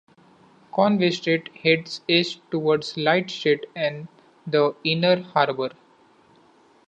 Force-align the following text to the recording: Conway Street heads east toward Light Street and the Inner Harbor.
Conway 0.71 1.11
Street 1.11 1.55
heads 1.57 2.01
east 2.07 2.41
toward 2.49 2.83
Light 2.97 3.29
Street 3.29 3.67
and 3.75 4.07
the 4.47 4.75
Inner 4.83 5.21
Harbor. 5.21 5.73